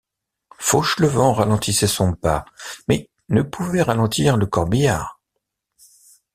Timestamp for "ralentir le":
3.83-4.47